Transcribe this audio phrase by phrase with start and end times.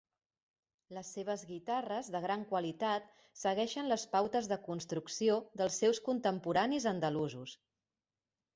[0.97, 3.11] Les seves guitarres, de gran qualitat,
[3.43, 7.57] segueixen les pautes de construcció dels seus contemporanis andalusos.